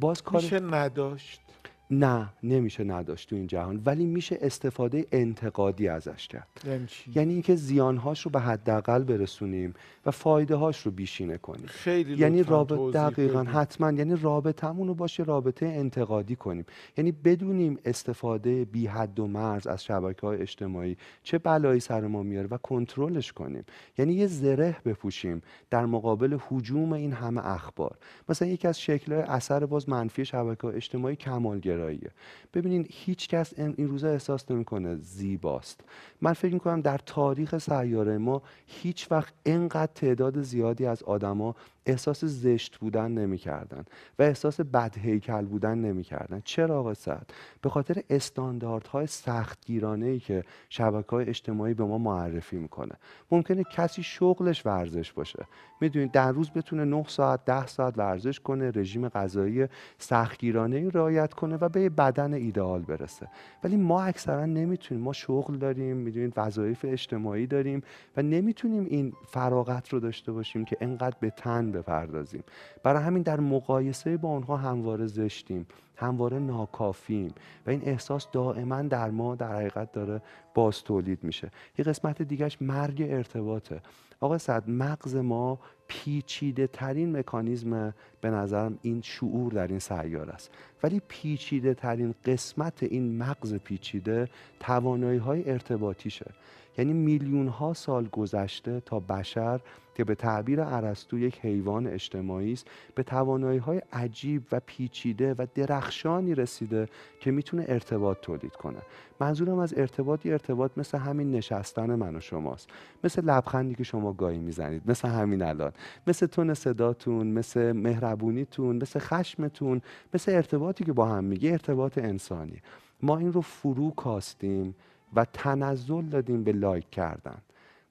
باز 0.00 0.22
کار 0.22 0.42
میشه 0.42 0.60
نداشت؟ 0.60 1.40
نه 1.90 2.28
نمیشه 2.42 2.84
نداشت 2.84 3.30
تو 3.30 3.36
این 3.36 3.46
جهان 3.46 3.82
ولی 3.84 4.06
میشه 4.06 4.38
استفاده 4.40 5.06
انتقادی 5.12 5.88
ازش 5.88 6.28
کرد. 6.28 6.48
یعنی, 6.66 6.88
یعنی 7.14 7.32
اینکه 7.32 7.54
زیانهاش 7.54 8.22
رو 8.22 8.30
به 8.30 8.40
حداقل 8.40 9.04
برسونیم 9.04 9.74
و 10.06 10.10
فایده 10.10 10.54
هاش 10.54 10.80
رو 10.80 10.90
بیشینه 10.90 11.38
کنیم. 11.38 11.66
خیلی 11.66 12.16
یعنی 12.16 12.42
رابطه 12.42 12.90
دقیقا 12.90 13.42
حتما. 13.42 13.92
یعنی 13.92 14.16
رابطمون 14.16 14.88
رو 14.88 14.94
باشه 14.94 15.22
رابطه 15.22 15.66
انتقادی 15.66 16.36
کنیم. 16.36 16.64
یعنی 16.96 17.12
بدونیم 17.12 17.78
استفاده 17.84 18.64
بی 18.64 18.86
حد 18.86 19.20
و 19.20 19.26
مرز 19.26 19.66
از 19.66 19.84
شبکه 19.84 20.26
های 20.26 20.42
اجتماعی 20.42 20.96
چه 21.22 21.38
بلایی 21.38 21.80
سر 21.80 22.06
ما 22.06 22.22
میاره 22.22 22.48
و 22.50 22.56
کنترلش 22.56 23.32
کنیم. 23.32 23.64
یعنی 23.98 24.12
یه 24.12 24.26
زره 24.26 24.76
بپوشیم 24.84 25.42
در 25.70 25.86
مقابل 25.86 26.38
حجوم 26.48 26.92
این 26.92 27.12
همه 27.12 27.46
اخبار. 27.46 27.98
مثلا 28.28 28.48
یکی 28.48 28.68
از 28.68 28.80
شکل 28.80 29.12
اثر 29.12 29.66
باز 29.66 29.88
منفی 29.88 30.24
شبکه 30.24 30.66
های 30.66 30.76
اجتماعی 30.76 31.16
کمال 31.16 31.60
گراییه 31.78 32.10
ببینین 32.54 32.86
هیچ 32.90 33.28
کس 33.28 33.52
این 33.56 33.88
روزا 33.88 34.08
احساس 34.08 34.50
نمی‌کنه 34.50 34.96
زیباست. 34.96 35.80
من 36.20 36.32
فکر 36.32 36.54
می‌کنم 36.54 36.80
در 36.80 36.98
تاریخ 36.98 37.58
سیاره 37.58 38.18
ما 38.18 38.42
هیچ 38.66 39.12
وقت 39.12 39.34
اینقدر 39.44 39.92
تعداد 39.94 40.42
زیادی 40.42 40.86
از 40.86 41.02
آدما 41.02 41.54
احساس 41.88 42.24
زشت 42.24 42.76
بودن 42.78 43.10
نمی‌کردن 43.10 43.84
و 44.18 44.22
احساس 44.22 44.60
بدهیکل 44.60 45.44
بودن 45.44 45.78
نمی‌کردن. 45.78 46.42
چرا 46.44 46.78
آقا 46.80 46.94
سعد؟ 46.94 47.32
به 47.62 47.68
خاطر 47.68 48.02
استانداردهای 48.10 49.06
سختگیرانه 49.06 50.06
ای 50.06 50.18
که 50.18 50.44
شبکه 50.68 51.10
های 51.10 51.28
اجتماعی 51.28 51.74
به 51.74 51.84
ما 51.84 51.98
معرفی 51.98 52.56
می‌کنه. 52.56 52.94
ممکنه 53.30 53.64
کسی 53.64 54.02
شغلش 54.02 54.66
ورزش 54.66 55.12
باشه. 55.12 55.46
می‌دونید 55.80 56.12
در 56.12 56.32
روز 56.32 56.50
بتونه 56.50 56.84
9 56.84 57.04
ساعت 57.08 57.44
10 57.44 57.66
ساعت 57.66 57.98
ورزش 57.98 58.40
کنه 58.40 58.70
رژیم 58.74 59.08
غذایی 59.08 59.66
سختگیرانه 59.98 60.76
ای 60.76 60.90
رعایت 60.90 61.34
کنه 61.34 61.56
و 61.56 61.68
به 61.68 61.88
بدن 61.88 62.34
ایدئال 62.34 62.82
برسه. 62.82 63.28
ولی 63.64 63.76
ما 63.76 64.02
اکثرا 64.02 64.46
نمی‌تونیم. 64.46 65.04
ما 65.04 65.12
شغل 65.12 65.56
داریم 65.56 65.96
می‌دونید 65.96 66.32
وظایف 66.36 66.84
اجتماعی 66.88 67.46
داریم 67.46 67.82
و 68.16 68.22
نمی‌تونیم 68.22 68.84
این 68.84 69.12
فراغت 69.26 69.88
رو 69.88 70.00
داشته 70.00 70.32
باشیم 70.32 70.64
که 70.64 70.76
انقدر 70.80 71.16
به 71.20 71.30
تن 71.30 71.70
بپردازیم. 71.78 72.44
برای 72.82 73.02
همین 73.02 73.22
در 73.22 73.40
مقایسه 73.40 74.16
با 74.16 74.28
آنها 74.28 74.56
همواره 74.56 75.06
زشتیم. 75.06 75.66
همواره 75.98 76.38
ناکافیم. 76.38 77.34
و 77.66 77.70
این 77.70 77.82
احساس 77.84 78.26
دائما 78.32 78.82
در 78.82 79.10
ما 79.10 79.34
در 79.34 79.52
حقیقت 79.52 79.92
داره 79.92 80.22
باز 80.54 80.82
تولید 80.82 81.24
میشه. 81.24 81.50
یه 81.78 81.84
قسمت 81.84 82.22
دیگهش 82.22 82.58
مرگ 82.60 83.02
ارتباطه. 83.08 83.80
آقا 84.20 84.38
صد 84.38 84.70
مغز 84.70 85.16
ما 85.16 85.58
پیچیده 85.88 86.66
ترین 86.66 87.16
مکانیزم 87.16 87.94
به 88.20 88.30
نظرم 88.30 88.78
این 88.82 89.02
شعور 89.02 89.52
در 89.52 89.66
این 89.66 89.78
سیار 89.78 90.30
است. 90.30 90.50
ولی 90.82 91.02
پیچیده 91.08 91.74
ترین 91.74 92.14
قسمت 92.24 92.82
این 92.82 93.18
مغز 93.18 93.54
پیچیده 93.54 94.28
توانایی 94.60 95.18
های 95.18 95.50
ارتباطیشه. 95.50 96.30
یعنی 96.78 96.92
میلیون 96.92 97.48
ها 97.48 97.72
سال 97.72 98.08
گذشته 98.08 98.80
تا 98.80 99.00
بشر 99.00 99.60
که 99.94 100.04
به 100.04 100.14
تعبیر 100.14 100.60
ارسطو 100.60 101.18
یک 101.18 101.38
حیوان 101.40 101.86
اجتماعی 101.86 102.52
است 102.52 102.66
به 102.94 103.02
توانایی 103.02 103.58
های 103.58 103.82
عجیب 103.92 104.42
و 104.52 104.60
پیچیده 104.66 105.34
و 105.34 105.46
درخشانی 105.88 106.34
رسیده 106.34 106.88
که 107.20 107.30
می‌تونه 107.30 107.64
ارتباط 107.68 108.20
تولید 108.20 108.56
کنه. 108.56 108.78
منظورم 109.20 109.58
از 109.58 109.74
ارتباطی 109.76 110.32
ارتباط 110.32 110.70
مثل 110.76 110.98
همین 110.98 111.30
نشستن 111.30 111.94
من 111.94 112.16
و 112.16 112.20
شماست. 112.20 112.68
مثل 113.04 113.24
لبخندی 113.24 113.74
که 113.74 113.84
شما 113.84 114.12
گاهی 114.12 114.38
می‌زنید 114.38 114.82
مثل 114.90 115.08
همین 115.08 115.42
الان. 115.42 115.72
مثل 116.06 116.26
تون 116.26 116.54
صداتون 116.54 117.26
مثل 117.26 117.72
مهربونیتون 117.72 118.76
مثل 118.76 118.98
خشمتون 118.98 119.80
مثل 120.14 120.32
ارتباطی 120.32 120.84
که 120.84 120.92
با 120.92 121.06
هم 121.06 121.24
میگه 121.24 121.50
ارتباط 121.50 121.98
انسانی. 121.98 122.60
ما 123.02 123.18
این 123.18 123.32
رو 123.32 123.40
فرو 123.40 123.90
کاستیم 123.90 124.74
و 125.14 125.24
تنزل 125.32 126.02
دادیم 126.02 126.44
به 126.44 126.52
لایک 126.52 126.90
کردن. 126.90 127.38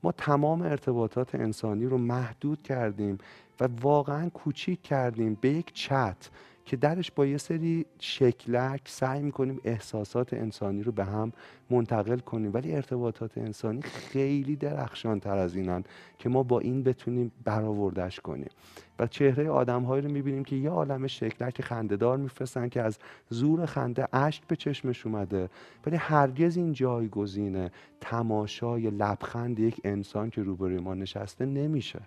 ما 0.03 0.11
تمام 0.11 0.61
ارتباطات 0.61 1.35
انسانی 1.35 1.85
رو 1.85 1.97
محدود 1.97 2.61
کردیم 2.61 3.17
و 3.59 3.67
واقعا 3.81 4.29
کوچیک 4.29 4.81
کردیم 4.81 5.37
به 5.41 5.49
یک 5.49 5.73
چت. 5.73 6.29
که 6.67 6.77
درش 6.77 7.11
با 7.11 7.25
یه 7.25 7.37
سری 7.37 7.85
شکلک 7.99 8.81
سعی 8.85 9.21
می‌کنیم 9.21 9.61
احساسات 9.63 10.33
انسانی 10.33 10.83
رو 10.83 10.91
به 10.91 11.05
هم 11.05 11.31
منتقل 11.69 12.19
کنیم. 12.19 12.53
ولی 12.53 12.75
ارتباطات 12.75 13.37
انسانی 13.37 13.81
خیلی 13.81 14.55
درخشان 14.55 15.19
تر 15.19 15.37
از 15.37 15.55
اینن 15.55 15.83
که 16.19 16.29
ما 16.29 16.43
با 16.43 16.59
این 16.59 16.83
بتونیم 16.83 17.31
برآوردش 17.43 18.19
کنیم. 18.19 18.49
و 18.99 19.07
چهره 19.07 19.49
آدم 19.49 19.83
هایی 19.83 20.01
رو 20.01 20.11
می‌بینیم 20.11 20.43
که 20.43 20.55
یه 20.55 20.69
عالم 20.69 21.07
شکلک 21.07 21.61
خندهدار 21.61 22.17
میفرستن 22.17 22.69
که 22.69 22.81
از 22.81 22.97
زور 23.29 23.65
خنده 23.65 24.07
اشک 24.13 24.43
به 24.47 24.55
چشمش 24.55 25.05
اومده. 25.05 25.49
ولی 25.85 25.95
هرگز 25.95 26.57
این 26.57 26.73
جایگزین 26.73 27.69
تماشای 28.01 28.89
لبخند 28.89 29.59
یک 29.59 29.81
انسان 29.83 30.29
که 30.29 30.43
روبروی 30.43 30.79
ما 30.79 30.93
نشسته 30.93 31.45
نمیشه. 31.45 31.99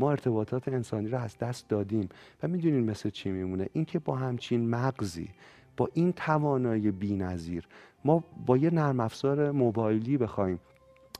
ما 0.00 0.10
ارتباطات 0.10 0.68
انسانی 0.68 1.08
رو 1.08 1.18
از 1.18 1.38
دست 1.38 1.68
دادیم. 1.68 2.08
و 2.42 2.48
می‌دونین 2.48 2.90
مثل 2.90 3.10
چی 3.10 3.30
میمونه؟ 3.30 3.68
اینکه 3.72 3.98
با 3.98 4.16
همچین 4.16 4.70
مغزی 4.70 5.28
با 5.76 5.88
این 5.94 6.12
توانایی 6.12 6.90
بی‌نظیر 6.90 7.68
ما 8.04 8.24
با 8.46 8.56
یه 8.56 8.70
نرم 8.70 9.00
افزار 9.00 9.50
موبایلی 9.50 10.16
بخوایم 10.16 10.60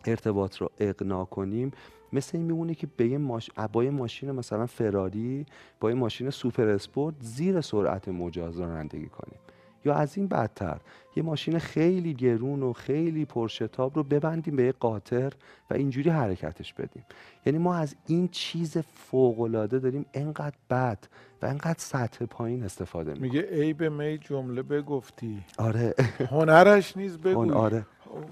ارتباط 0.07 0.57
رو 0.57 0.71
اقنا 0.79 1.25
کنیم 1.25 1.71
مثل 2.13 2.39
این 2.39 2.47
میمونه 2.47 2.75
که 2.75 2.87
به 2.97 3.09
یه 3.09 3.19
ماش... 3.19 3.51
با 3.73 3.85
یه 3.85 3.91
ماشین 3.91 4.31
مثلا 4.31 4.67
فراری 4.67 5.47
با 5.81 5.91
یه 5.91 5.97
ماشین 5.97 6.31
سوپر 6.31 6.69
اسپورت 6.69 7.15
زیر 7.21 7.61
سرعت 7.61 8.09
مجاز 8.09 8.61
رانندگی 8.61 9.07
کنیم. 9.07 9.39
یا 9.85 9.95
از 9.95 10.17
این 10.17 10.29
بدتر 10.29 10.81
یه 11.17 11.23
ماشین 11.23 11.59
خیلی 11.59 12.15
گرون 12.15 12.63
و 12.63 12.73
خیلی 12.73 13.25
پرشتاب 13.25 13.97
رو 13.97 14.03
ببندیم 14.03 14.57
به 14.57 14.63
یه 14.63 14.73
قاطر 14.73 15.33
و 15.71 15.75
اینجوری 15.75 16.11
حرکتش 16.11 16.75
بدیم. 16.75 17.05
یعنی 17.47 17.59
ما 17.59 17.75
از 17.75 17.95
این 18.07 18.29
چیز 18.29 18.79
فوقالعاده 18.79 19.79
داریم 19.79 20.07
انقدر 20.15 20.57
بد 20.71 20.99
و 21.43 21.47
انقدر 21.47 21.79
سطح 21.79 22.25
پایین 22.25 22.63
استفاده 22.63 23.13
می‌کنیم. 23.13 23.33
میگه 23.33 23.49
ای 23.53 23.73
به 23.73 23.89
می 23.89 24.19
جمله 24.19 24.63
بگفتی. 24.63 25.39
آره. 25.59 25.95
هنرش 26.31 26.97
نیز 26.97 27.19
بگو 27.19 27.55
آره. 27.55 27.87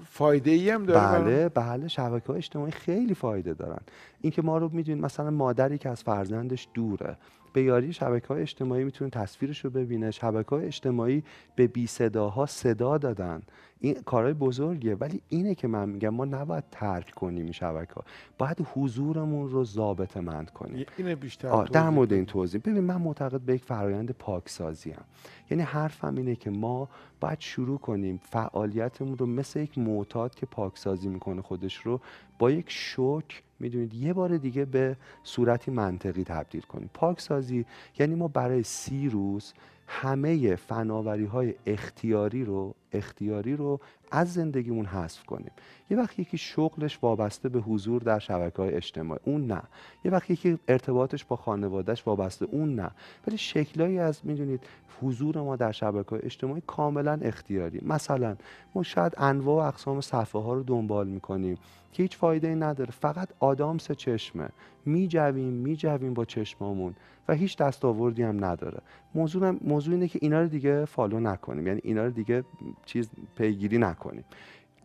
فایده 0.05 0.51
ای 0.51 0.69
هم 0.69 0.85
داره؟ 0.85 1.19
بله 1.19 1.49
بله 1.49 1.87
شبکه 1.87 2.27
های 2.27 2.37
اجتماعی 2.37 2.71
خیلی 2.71 3.13
فایده 3.13 3.53
دارن. 3.53 3.79
اینکه 4.21 4.41
ما 4.41 4.57
رو 4.57 4.69
می‌دونید 4.73 5.03
مثلا 5.03 5.29
مادری 5.29 5.77
که 5.77 5.89
از 5.89 6.03
فرزندش 6.03 6.67
دوره 6.73 7.17
به 7.53 7.61
یاری 7.61 7.93
شبکه 7.93 8.27
های 8.27 8.41
اجتماعی 8.41 8.83
می‌تونه 8.83 9.09
تصویرش 9.09 9.65
رو 9.65 9.69
ببینه. 9.69 10.11
شبکه 10.11 10.49
های 10.49 10.65
اجتماعی 10.65 11.23
به 11.55 11.67
بی 11.67 11.87
صداها 11.87 12.45
صدا 12.45 12.97
دادن. 12.97 13.41
این 13.79 13.93
کارهای 13.93 14.33
بزرگیه. 14.33 14.95
ولی 14.95 15.21
اینه 15.29 15.55
که 15.55 15.67
من 15.67 15.89
میگم 15.89 16.09
ما 16.09 16.25
نباید 16.25 16.63
ترک 16.71 17.11
کنیم 17.11 17.43
این 17.43 17.51
شبکه 17.51 17.93
ها 17.93 18.03
باید 18.37 18.67
حضورمون 18.73 19.49
رو 19.49 19.63
ضابطه 19.63 20.21
مند 20.21 20.49
کنیم 20.49 20.85
اینه 20.97 21.15
بیشتر 21.15 21.47
آه، 21.47 21.67
در 21.67 21.89
مورد. 21.89 22.13
این 22.13 22.25
توضیح. 22.25 22.61
ببین 22.61 22.79
من 22.79 23.01
معتقد 23.01 23.41
به 23.41 23.55
یک 23.55 23.63
فرایند 23.63 24.11
پاکسازی 24.11 24.91
هم 24.91 25.03
یعنی 25.49 25.63
حرفم 25.63 26.15
اینه 26.15 26.35
که 26.35 26.49
ما 26.49 26.89
باید 27.19 27.39
شروع 27.39 27.77
کنیم 27.77 28.19
فعالیتمون 28.23 29.17
رو 29.17 29.25
مثل 29.25 29.59
یک 29.59 29.77
معتاد 29.77 30.35
که 30.35 30.45
پاکسازی 30.45 31.07
می‌کنه 31.07 31.41
خودش 31.41 31.75
رو 31.75 32.01
با 32.39 32.51
یک 32.51 32.65
شوک 32.69 33.43
می‌دونید 33.59 33.93
یه 33.93 34.13
بار 34.13 34.37
دیگه 34.37 34.65
به 34.65 34.97
صورتی 35.23 35.71
منطقی 35.71 36.23
تبدیل 36.23 36.61
کنیم. 36.61 36.89
پاکسازی 36.93 37.65
یعنی 37.99 38.15
ما 38.15 38.27
برای 38.27 38.63
سی 38.63 39.09
روز 39.09 39.53
همه 39.91 40.55
فناوری 40.55 41.25
های 41.25 41.53
اختیاری 41.65 42.45
رو 42.45 42.75
اختیاری 42.91 43.55
رو 43.55 43.79
از 44.11 44.33
زندگیمون 44.33 44.85
حذف 44.85 45.25
کنیم. 45.25 45.51
یه 45.89 45.97
وقت 45.97 46.19
یکی 46.19 46.37
شغلش 46.37 46.99
وابسته 47.01 47.49
به 47.49 47.59
حضور 47.59 48.01
در 48.01 48.19
شبکه 48.19 48.57
های 48.57 48.73
اجتماعی 48.73 49.19
اون 49.23 49.47
نه. 49.47 49.61
یه 50.05 50.11
وقت 50.11 50.29
یکی 50.29 50.59
ارتباطش 50.67 51.25
با 51.25 51.35
خانوادهش 51.35 52.07
وابسته 52.07 52.45
اون 52.51 52.75
نه. 52.75 52.91
ولی 53.27 53.37
شکلایی 53.37 53.99
از 53.99 54.21
می‌دونید 54.23 54.61
حضور 55.01 55.41
ما 55.41 55.55
در 55.55 55.71
شبکه 55.71 56.09
های 56.09 56.19
اجتماعی 56.23 56.63
کاملا 56.67 57.19
اختیاری. 57.21 57.81
مثلا 57.85 58.35
ما 58.75 58.83
شاید 58.83 59.13
انواع 59.17 59.65
و 59.65 59.67
اقسام 59.67 60.01
صفحه 60.01 60.41
ها 60.41 60.53
رو 60.53 60.63
دنبال 60.63 61.07
می‌کنیم 61.07 61.57
که 61.93 62.03
هیچ 62.03 62.17
فایده 62.17 62.47
ای 62.47 62.55
نداره. 62.55 62.91
فقط 62.91 63.29
آدامس 63.39 63.91
چشمه. 63.91 64.49
میجویم 64.85 65.53
میجویم 65.53 66.13
با 66.13 66.25
چشمامون 66.25 66.95
و 67.27 67.33
هیچ 67.33 67.57
دستاوردی 67.57 68.23
هم 68.23 68.45
نداره 68.45 68.81
موضوع, 69.15 69.55
موضوع 69.61 69.93
اینه 69.93 70.07
که 70.07 70.19
اینا 70.21 70.41
رو 70.41 70.47
دیگه 70.47 70.85
follow 70.85 71.19
نکنیم 71.19 71.67
یعنی 71.67 71.79
اینا 71.83 72.05
رو 72.05 72.11
دیگه 72.11 72.43
چیز 72.85 73.09
پیگیری 73.37 73.77
نکنیم 73.77 74.23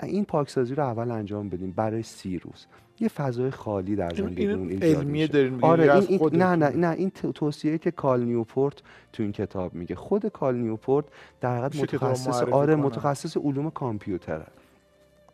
این 0.02 0.24
پاکسازی 0.24 0.74
رو 0.74 0.82
اول 0.82 1.10
انجام 1.10 1.48
بدیم 1.48 1.70
برای 1.76 2.02
سی 2.02 2.38
روز 2.38 2.66
یه 3.00 3.08
فضای 3.08 3.50
خالی 3.50 3.96
در 3.96 4.10
زندگیمون 4.14 4.68
این 4.68 4.82
ایجاد 4.82 4.96
علمیه. 5.00 5.26
دارین 5.26 5.58
آره 5.64 5.94
این, 5.94 6.20
این 6.22 6.42
نه؟ 6.42 6.56
نه 6.56 6.68
نه 6.76 6.90
این 6.90 7.10
تو- 7.10 7.32
توصیه 7.32 7.78
که 7.78 7.90
کال 7.90 8.24
نیوپورت 8.24 8.82
تو 9.12 9.22
این 9.22 9.32
کتاب 9.32 9.74
میگه 9.74 9.94
خود 9.94 10.26
کال 10.26 10.56
نیوپورت 10.56 11.06
در 11.40 11.56
حقیقت 11.58 11.76
متخصص 11.76 12.42
آره؟ 12.42 12.76
متخصص 12.76 13.36
علوم 13.36 13.70
کامپیوتره 13.70 14.46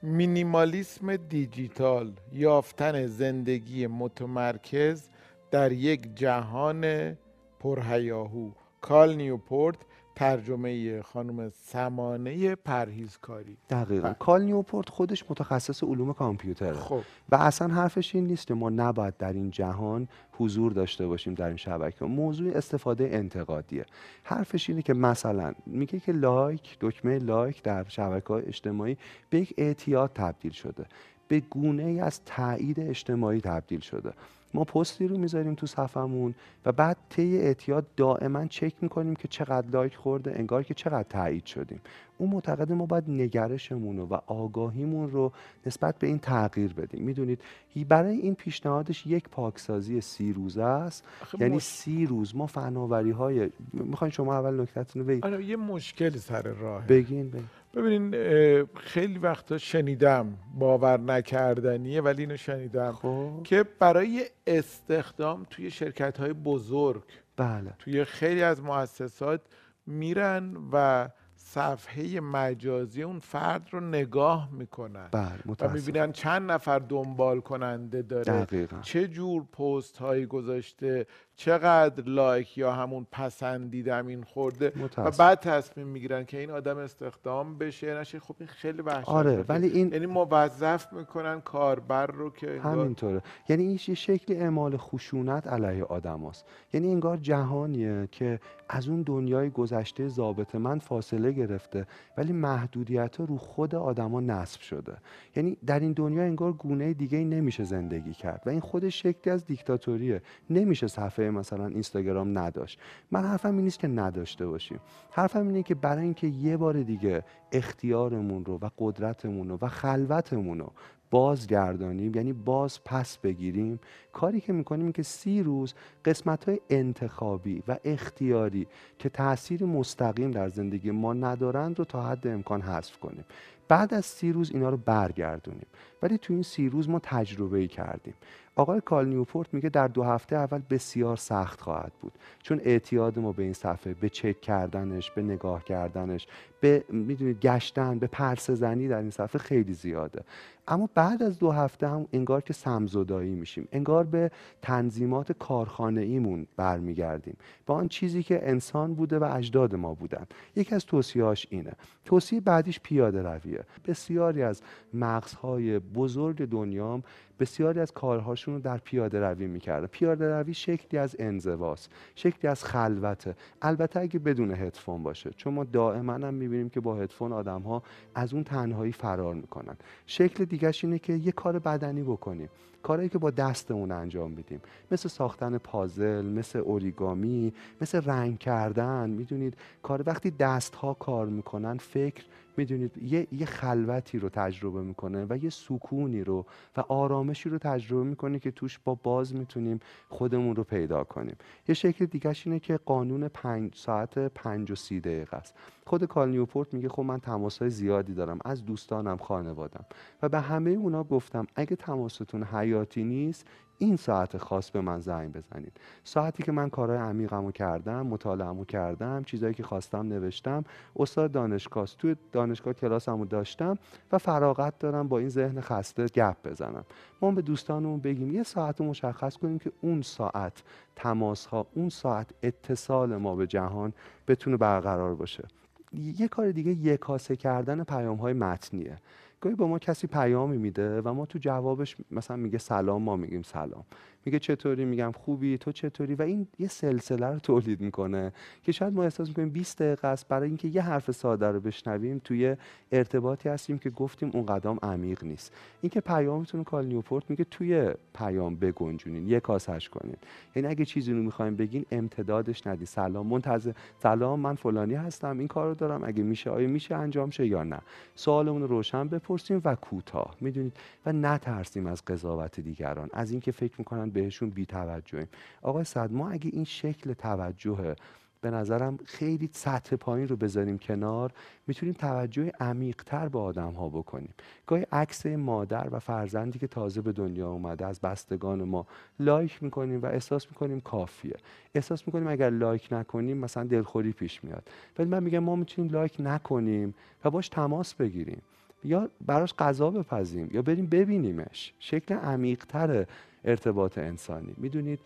مینیمالیسم 0.03 1.17
دیجیتال 1.17 2.13
یافتن 2.33 3.07
زندگی 3.07 3.87
متمرکز 3.87 5.09
در 5.51 5.73
یک 5.73 6.15
جهان 6.15 7.17
پرهیاهو. 7.61 8.51
کال 8.81 9.17
نیوپورت 9.17 9.77
ترجمه 10.21 11.03
خانم 11.03 11.51
سمانه 11.51 12.55
پرهیزکاری. 12.55 13.57
دقیقا. 13.71 14.09
بله. 14.09 14.17
کال 14.19 14.43
نیوپورت 14.43 14.89
خودش 14.89 15.25
متخصص 15.31 15.85
علوم 15.85 16.13
کامپیوتره. 16.13 16.75
خب. 16.75 17.01
و 17.31 17.35
اصلا 17.35 17.75
حرفش 17.75 18.15
این 18.15 18.27
نیست 18.27 18.47
که 18.47 18.55
ما 18.55 18.71
نباید 18.71 19.17
در 19.17 19.33
این 19.33 19.51
جهان 19.51 20.09
حضور 20.33 20.73
داشته 20.73 21.07
باشیم 21.07 21.35
در 21.35 21.47
این 21.47 21.57
شبکه. 21.57 22.05
موضوع 22.05 22.57
استفاده 22.57 23.09
انتقادیه. 23.13 23.87
حرفش 24.23 24.71
اینه 24.71 24.83
که 24.83 24.95
مثلا 24.95 25.53
میگه 25.67 26.01
که 26.01 26.13
لایک 26.13 26.77
دکمه 26.81 27.19
لایک 27.19 27.63
در 27.63 27.85
شبکه 27.89 28.29
های 28.29 28.47
اجتماعی 28.47 28.97
به 29.31 29.41
یک 29.41 29.55
اعتیاد 29.59 30.11
تبدیل 30.15 30.53
شده. 30.53 30.87
به 31.29 31.41
گونه 31.41 31.83
ای 31.83 32.01
از 32.01 32.21
تایید 32.25 32.81
اجتماعی 32.81 33.41
تبدیل 33.41 33.81
شده. 33.81 34.13
ما 34.55 34.65
پستی 34.65 35.09
رو 35.09 35.19
می‌ذاریم 35.19 35.55
تو 35.55 35.67
صفمون 35.67 36.35
و 36.67 36.73
بعد 36.73 36.97
طی 37.09 37.39
اعتیاد 37.39 37.87
دائما 37.97 38.47
چک 38.47 38.73
می‌کنیم 38.81 39.15
که 39.17 39.29
چقدر 39.29 39.69
لایک 39.71 39.97
خورده 39.97 40.33
انگار 40.39 40.63
که 40.63 40.75
چقدر 40.75 41.03
تایید 41.03 41.45
شدیم. 41.45 41.81
اون 42.19 42.31
معتقد 42.31 42.73
ما 42.73 42.87
باید 42.87 43.05
نگرشمون 43.09 43.97
رو 43.97 44.07
و 44.07 44.19
آگاهیمون 44.27 45.11
رو 45.11 45.33
نسبت 45.67 45.99
به 45.99 46.07
این 46.07 46.19
تغییر 46.19 46.73
بدیم. 46.73 47.05
می‌دونید 47.05 47.41
برای 47.89 48.17
این 48.17 48.35
پیشنهادش 48.35 49.07
یک 49.07 49.29
پاکسازی 49.29 50.01
سی 50.01 50.33
روزه 50.33 50.63
است. 50.63 51.05
یعنی 51.41 51.57
مش- 51.57 51.63
سی 51.63 52.07
روز 52.07 52.37
ما 52.37 52.47
فناوری 52.47 53.11
های 53.11 53.51
می‌خواین 53.73 54.11
شما 54.11 54.35
اول 54.35 54.61
نکتتون 54.61 55.03
رو 55.03 55.09
بگید. 55.09 55.27
آره 55.27 55.45
یه 55.45 55.57
مشکلی 55.57 56.19
سر 56.19 56.43
راه 56.43 56.87
بگین 56.87 57.31
بگین. 57.31 57.45
ببینین 57.75 58.67
خیلی 58.77 59.19
وقتا 59.19 59.59
شنیدم 59.59 60.39
باور 60.55 61.01
نکردنیه 61.01 62.01
ولی 62.01 62.23
اینو 62.23 62.37
شنیدم 62.37 62.93
خب. 62.93 63.41
که 63.45 63.65
برای 63.79 64.25
استخدام 64.47 65.47
توی 65.51 65.71
شرکت 65.71 66.21
های 66.21 66.33
بزرگ 66.33 67.05
بله. 67.37 67.75
توی 67.79 68.05
خیلی 68.05 68.43
از 68.43 68.63
مؤسسات 68.63 69.41
میرن 69.87 70.57
و 70.73 71.09
صفحه 71.37 72.21
مجازی 72.21 73.03
اون 73.03 73.19
فرد 73.19 73.69
رو 73.71 73.81
نگاه 73.81 74.49
می‌کنن 74.53 75.09
بله 75.13 75.39
و 75.61 75.69
می‌بینن 75.69 76.13
چند 76.13 76.51
نفر 76.51 76.79
دنبال 76.79 77.41
کننده 77.41 78.03
داره 78.03 78.45
دقیقا. 78.45 78.81
چه 78.83 79.09
جور 79.09 79.45
پست 79.45 79.97
هایی 79.97 80.27
گذاشته 80.27 81.07
چقدر 81.41 82.05
لایک 82.05 82.59
یا 82.59 82.73
همون 82.73 83.07
پسندیدم 83.13 84.07
این 84.07 84.23
خورده 84.23 84.73
و 84.77 84.79
متاسفم. 84.79 85.25
بعد 85.25 85.41
تصمیم 85.41 85.87
می‌گیرن 85.87 86.25
که 86.25 86.39
این 86.39 86.51
آدم 86.51 86.79
استخدام 86.79 87.59
بشه 87.59 87.95
نشه. 88.01 88.21
خب 88.21 88.35
این 88.41 88.49
خیلی 88.49 88.83
وحشتناکه. 88.83 89.11
آره 89.11 89.45
ولی 89.49 89.69
این 89.69 89.93
یعنی 89.93 90.07
موظف 90.07 90.93
می‌کنن 90.93 91.41
کاربر 91.41 92.07
رو 92.07 92.31
که 92.31 92.51
انگار- 92.51 92.79
همینطوره. 92.79 93.23
یعنی 93.49 93.63
این 93.63 93.79
یه 93.89 93.95
شکل 93.95 94.35
اعمال 94.35 94.77
خشونت 94.77 95.47
علیه 95.47 95.85
آدم 95.85 96.27
هست. 96.29 96.45
یعنی 96.73 96.89
انگار 96.89 97.17
جهانیه 97.17 98.09
که 98.13 98.41
از 98.69 98.89
اون 98.89 99.03
دنیای 99.03 99.51
گذشته 99.51 100.09
ضابط 100.09 100.55
من 100.55 100.79
فاصله 100.79 101.33
گرفته 101.33 101.87
ولی 102.17 102.33
محدودیت 102.33 103.17
ها 103.17 103.25
رو 103.25 103.37
خود 103.39 103.75
آدما 103.75 104.21
نصب 104.21 104.61
شده. 104.61 104.97
یعنی 105.37 105.57
در 105.67 105.81
این 105.81 105.93
دنیا 105.93 106.23
انگار 106.23 106.53
گونه 106.53 106.95
دیگه 106.95 107.19
ای 107.19 107.25
نمیشه 107.25 107.65
زندگی 107.65 108.13
کرد 108.13 108.43
و 108.47 108.51
این 108.51 108.61
خودش 108.61 109.03
شکلی 109.03 109.33
از 109.33 109.47
دیکتاتوریه. 109.47 110.23
نمیشه 110.51 110.87
صفحه 110.87 111.30
مثلا 111.31 111.67
اینستاگرام 111.67 112.39
نداشت. 112.39 112.79
من 113.11 113.25
حرفم 113.25 113.57
این 113.57 113.65
نیست 113.65 113.79
که 113.79 113.89
نداشته 113.89 114.47
باشیم. 114.47 114.81
حرفم 115.11 115.47
اینه 115.47 115.63
که 115.63 115.75
برای 115.75 116.05
اینکه 116.05 116.27
یه 116.27 116.57
بار 116.57 116.83
دیگه 116.83 117.25
اختیارمون 117.53 118.45
رو 118.45 118.59
و 118.63 118.69
قدرتمون 118.79 119.49
رو 119.49 119.59
و 119.63 119.69
خلوتمون 119.69 120.59
رو 120.59 120.73
بازگردانیم 121.11 122.15
یعنی 122.15 122.33
باز 122.33 122.85
پس 122.85 123.19
بگیریم 123.19 123.81
کاری 124.13 124.41
که 124.41 124.53
می‌کنیم 124.53 124.93
که 124.93 125.03
سی 125.03 125.43
روز 125.43 125.75
قسمت 126.05 126.49
های 126.49 126.61
انتخابی 126.71 127.63
و 127.69 127.77
اختیاری 127.85 128.67
که 128.99 129.09
تأثیر 129.09 129.65
مستقیم 129.65 130.31
در 130.31 130.49
زندگی 130.49 130.91
ما 130.91 131.13
ندارند 131.13 131.79
رو 131.79 131.85
تا 131.85 132.03
حد 132.03 132.27
امکان 132.27 132.61
حذف 132.61 132.99
کنیم. 132.99 133.25
بعد 133.69 133.95
از 133.95 134.07
سی 134.07 134.33
روز 134.33 134.51
اینا 134.51 134.69
رو 134.69 134.77
برگردونیم. 134.77 135.67
ولی 136.03 136.19
تو 136.19 136.33
این 136.33 136.43
سی 136.43 136.69
روز 136.69 136.89
ما 136.89 136.99
تجربه 136.99 137.59
ای 137.59 137.69
کردیم. 137.69 138.15
آقای 138.57 138.81
کال 138.81 139.09
نیوپورت 139.09 139.55
میگه 139.55 139.69
در 139.69 139.89
دو 139.89 140.03
هفته 140.03 140.37
اول 140.37 140.63
بسیار 140.71 141.17
سخت 141.17 141.61
خواهد 141.61 141.93
بود. 142.01 142.13
چون 142.43 142.61
اعتیاد 142.65 143.19
ما 143.19 143.33
به 143.33 143.43
این 143.43 143.53
صفحه 143.53 143.95
به 143.95 144.09
چک 144.09 144.41
کردنش 144.41 145.11
به 145.11 145.23
نگاه 145.23 145.65
کردنش 145.65 146.27
به 146.61 146.85
می‌دونید 146.89 147.41
گشتن 147.41 147.99
به 147.99 148.07
پرسه 148.07 148.55
زنی 148.55 148.89
در 148.89 148.99
این 148.99 149.11
صفحه 149.11 149.39
خیلی 149.39 149.73
زیاده. 149.73 150.23
اما 150.69 150.89
بعد 150.95 151.23
از 151.23 151.39
دو 151.39 151.51
هفته 151.51 151.89
هم 151.89 152.07
انگار 152.13 152.41
که 152.41 152.53
سمزدایی 152.53 153.35
میشیم. 153.35 153.69
انگار 153.73 154.05
به 154.05 154.31
تنظیمات 154.63 155.33
کارخانه 155.33 156.01
ایمون 156.01 156.47
برمیگردیم. 156.57 157.37
به 157.67 157.73
آن 157.73 157.89
چیزی 157.89 158.23
که 158.23 158.49
انسان 158.49 158.95
بوده 158.95 159.19
و 159.19 159.25
اجداد 159.33 159.75
ما 159.75 159.95
بودن. 159.95 160.27
یکی 160.57 160.75
از 160.75 160.87
توصیهاش 160.87 161.47
اینه. 161.51 161.73
توصیه 162.05 162.41
بعدیش 162.41 162.81
پیاده 162.81 163.23
رویه. 163.23 163.65
بسیاری 163.87 164.43
از 164.43 164.63
مغزهای 164.95 165.79
بزرگ 165.95 166.49
دنیام 166.49 167.03
بسیاری 167.41 167.81
از 167.81 167.93
کارهاشون 167.93 168.55
رو 168.55 168.61
در 168.61 168.79
پیاده 168.79 169.21
روی 169.21 169.47
می‌کرده. 169.47 169.87
پیاده 169.87 170.39
روی 170.39 170.55
شکلی 170.55 171.01
از 171.01 171.17
انزواست 171.19 171.91
شکلی 172.15 172.51
از 172.51 172.65
خلوته. 172.65 173.37
البته 173.63 174.01
اگه 174.01 174.19
بدون 174.19 174.51
هدفون 174.51 175.03
باشه 175.03 175.31
چون 175.31 175.55
ما 175.55 175.65
دائما 175.65 176.13
هم 176.13 176.35
می‌بینیم 176.35 176.69
که 176.69 176.81
با 176.81 176.97
هدفون 176.97 177.33
آدم 177.33 177.63
ها 177.63 177.83
از 178.15 178.35
اون 178.35 178.45
تنهایی 178.45 178.93
فرار 178.93 179.35
می‌کنن. 179.35 179.77
شکل 180.07 180.45
دیگهش 180.45 180.85
اینه 180.85 180.99
که 180.99 181.13
یه 181.13 181.33
کار 181.33 181.59
بدنی 181.59 182.03
بکنیم. 182.03 182.49
کارهایی 182.83 183.09
که 183.09 183.19
با 183.19 183.31
دستمون 183.31 183.93
انجام 183.93 184.35
بدیم 184.35 184.61
مثل 184.91 185.09
ساختن 185.09 185.59
پازل 185.59 186.27
مثل 186.27 186.59
اوریگامی 186.59 187.53
مثل 187.81 188.01
رنگ 188.05 188.39
کردن. 188.39 189.11
می‌دونید 189.11 189.57
کار 189.83 190.03
وقتی 190.07 190.31
دست 190.31 190.75
ها 190.75 190.95
کار 190.95 191.27
می‌کنن 191.27 191.77
فکر 191.77 192.25
می‌دونید 192.61 192.99
یه،, 193.03 193.27
یه 193.33 193.47
خلوتی 193.47 194.19
رو 194.19 194.29
تجربه 194.29 194.83
می‌کنه 194.83 195.27
و 195.31 195.45
یه 195.45 195.51
سکونی 195.51 196.25
رو 196.25 196.47
و 196.77 196.81
آرامشی 196.81 197.49
رو 197.49 197.59
تجربه 197.59 198.05
می‌کنه 198.05 198.39
که 198.39 198.51
توش 198.51 198.79
با 198.85 198.95
باز 198.95 199.35
می‌تونیم 199.35 199.81
خودمون 200.09 200.57
رو 200.57 200.65
پیدا 200.65 201.05
کنیم. 201.05 201.37
یه 201.69 201.75
شکل 201.75 202.07
دیگهش 202.07 202.47
اینه 202.47 202.61
که 202.61 202.77
قانون 202.77 203.29
پنج 203.29 203.75
ساعت 203.75 204.19
پنج 204.19 204.71
و 204.71 204.75
سی 204.75 205.01
دقیقه 205.01 205.37
است. 205.37 205.55
خود 205.87 206.05
کال 206.05 206.29
نیوپورت 206.29 206.75
میگه 206.75 206.89
خب 206.89 207.03
من 207.03 207.21
تماسهای 207.21 207.71
زیادی 207.71 208.15
دارم 208.15 208.39
از 208.45 208.65
دوستانم 208.65 209.17
خانوادم. 209.17 209.85
و 210.23 210.29
به 210.29 210.41
همه 210.41 210.71
اونا 210.71 211.05
گفتم 211.05 211.47
اگه 211.57 211.77
تماستون 211.77 212.43
حیاتی 212.43 213.05
نیست 213.05 213.47
این 213.83 213.97
ساعت 213.97 214.39
خاص 214.39 214.71
به 214.71 214.81
من 214.81 215.01
زنگ 215.01 215.33
بزنید. 215.33 215.73
ساعتی 216.05 216.43
که 216.43 216.53
من 216.53 216.71
کارهای 216.71 216.99
عمیقمو 216.99 217.51
کردم 217.51 218.07
مطالعهمو 218.07 218.65
کردم 218.65 219.23
چیزایی 219.25 219.55
که 219.55 219.63
خواستم 219.63 220.09
نوشتم 220.09 220.65
استاد 220.97 221.33
دانشگاه 221.33 221.87
توی 221.99 222.17
دانشگاه 222.33 222.75
کلاسمو 222.75 223.25
داشتم 223.25 223.79
و 224.13 224.19
فراغت 224.19 224.79
دارم 224.79 225.09
با 225.09 225.19
این 225.19 225.29
ذهن 225.29 225.61
خسته 225.61 226.07
گپ 226.07 226.37
بزنم. 226.45 226.85
ما 227.23 227.31
به 227.31 227.43
دوستانمون 227.43 228.01
بگیم 228.01 228.33
یه 228.33 228.43
ساعت 228.43 228.81
رو 228.81 228.87
مشخص 228.87 229.37
کنیم 229.37 229.59
که 229.59 229.73
اون 229.81 230.03
ساعت 230.03 230.63
تماس 230.97 231.47
ها 231.47 231.67
اون 231.75 231.89
ساعت 231.89 232.31
اتصال 232.43 233.17
ما 233.17 233.37
به 233.37 233.47
جهان 233.47 233.93
بتونه 234.29 234.57
برقرار 234.57 235.15
باشه. 235.15 235.45
یه 235.93 236.29
کار 236.29 236.53
دیگه 236.53 236.73
یکاسه 236.73 237.37
کردن 237.37 237.85
پیام 237.85 238.17
های 238.17 238.33
متنیه. 238.33 238.97
گاهی 239.41 239.55
با 239.55 239.67
ما 239.67 239.79
کسی 239.79 240.07
پیامی 240.07 240.59
میده 240.59 241.01
و 241.01 241.15
ما 241.15 241.27
تو 241.27 241.39
جوابش 241.39 241.97
مثلا 242.11 242.37
میگه 242.37 242.59
سلام 242.59 243.03
ما 243.03 243.17
میگیم 243.17 243.43
سلام. 243.43 243.85
میگه 244.25 244.39
چطوری؟ 244.39 244.85
میگم 244.85 245.13
خوبی. 245.13 245.59
تو 245.59 245.73
چطوری؟ 245.73 246.15
و 246.15 246.23
این 246.23 246.47
یه 246.59 246.69
سلسله 246.69 247.27
رو 247.27 247.39
تولید 247.39 247.81
می‌کنه 247.81 248.33
که 248.63 248.73
شاید 248.73 248.95
ما 248.95 249.03
احساس 249.03 249.29
می‌کنیم 249.29 249.51
20 249.51 249.83
دقیقه 249.83 250.09
است 250.09 250.29
برای 250.29 250.49
اینکه 250.49 250.69
یه 250.69 250.83
حرف 250.83 251.11
ساده 251.11 251.47
رو 251.47 251.61
بشنویم. 251.61 252.21
توی 252.25 252.57
ارتباطی 252.93 253.49
هستیم 253.49 253.79
که 253.79 253.91
گفتیم 253.91 254.31
اون 254.35 254.47
قدم 254.47 254.79
عمیق 254.83 255.25
نیست. 255.25 255.53
اینکه 255.81 256.01
پیامتون 256.01 256.65
کال 256.65 256.87
نیوپورت 256.87 257.31
میگه 257.31 257.45
توی 257.45 257.91
پیام 258.15 258.57
بگنجونین 258.57 259.29
یه 259.29 259.41
کاسش 259.41 259.89
کنین. 259.89 260.17
یعنی 260.57 260.69
اگه 260.69 260.85
چیزی 260.85 261.13
رو 261.13 261.23
می‌خوایم 261.23 261.57
بگین 261.57 261.87
امتدادش 261.91 262.67
ندی 262.67 262.87
سلام 262.87 263.27
منتظر 263.27 263.73
سلام 263.99 264.41
من 264.41 264.55
فلانی 264.55 264.95
هستم 264.95 265.39
این 265.39 265.49
کارو 265.49 265.75
دارم. 265.75 266.05
اگه 266.05 266.23
میشه 266.23 266.51
آیا 266.51 266.69
میشه 266.69 266.95
انجام 266.95 267.31
شه 267.31 267.47
یا 267.47 267.65
نه؟ 267.65 267.79
سوالمون 268.15 268.63
رو 268.63 268.69
روشن 268.69 269.09
بپرسیم 269.09 269.61
و 269.65 269.75
کوتاه. 269.75 270.37
می‌دونید؟ 270.41 270.77
و 271.07 271.13
نترسیم 271.13 271.87
از 271.87 272.05
قضاوت 272.05 272.61
دیگران. 272.61 273.09
از 273.13 273.31
اینکه 273.31 273.53
فکر 273.53 273.75
می‌کنن 273.79 274.10
بهشون 274.11 274.51
بی 274.51 274.67
توجهیم 274.67 275.29
آقای 275.63 275.85
صد 275.85 276.13
ما 276.13 276.31
اگه 276.31 276.51
این 276.53 276.65
شکل 276.65 277.13
توجه 277.13 277.95
به 278.43 278.51
نظرم 278.51 278.99
خیلی 279.05 279.51
سطح 279.53 279.97
پایین 279.97 280.29
رو 280.29 280.37
بذاریم 280.37 280.79
کنار 280.79 281.33
می‌تونیم 281.67 281.95
توجه 281.95 282.53
عمیقتر 282.61 283.29
به 283.29 283.39
آدم 283.39 283.73
ها 283.73 283.89
بکنیم. 283.89 284.35
گاهی 284.67 284.87
عکس 284.93 285.27
مادر 285.27 285.89
و 285.91 285.99
فرزندی 285.99 286.59
که 286.59 286.67
تازه 286.67 287.01
به 287.01 287.13
دنیا 287.13 287.51
اومده 287.51 287.87
از 287.87 288.01
بستگان 288.01 288.63
ما 288.63 288.87
لایک 289.19 289.63
می‌کنیم 289.63 290.03
و 290.03 290.07
احساس 290.07 290.47
می‌کنیم 290.47 290.81
کافیه. 290.81 291.37
احساس 291.75 292.07
می‌کنیم 292.07 292.29
اگر 292.29 292.51
لایک 292.51 292.89
نکنیم 292.91 293.37
مثلا 293.37 293.65
دلخوری 293.65 294.13
پیش 294.13 294.45
میاد. 294.45 294.69
ولی 294.99 295.09
من 295.09 295.23
میگم 295.23 295.39
ما 295.39 295.57
می‌تونیم 295.57 295.93
لایک 295.93 296.17
نکنیم 296.19 296.95
و 297.25 297.31
باش 297.31 297.49
تماس 297.49 297.95
بگیریم. 297.95 298.43
یا 298.85 299.09
براش 299.27 299.55
غذا 299.55 299.91
بپزیم 299.91 300.49
یا 300.53 300.63
بریم 300.63 300.87
ببینیمش. 300.87 301.73
شکل 301.79 302.15
عمیقتر 302.15 303.07
ارتباط 303.45 303.99
انسانی. 303.99 304.55
می‌دونید 304.57 305.01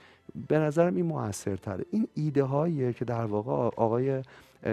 به 0.48 0.58
نظرم 0.58 0.96
این 0.96 1.06
موثرتره. 1.06 1.84
این 1.90 2.08
ایده 2.14 2.44
هاییه 2.44 2.92
که 2.92 3.04
در 3.04 3.24
واقع 3.24 3.52
آقای 3.52 4.22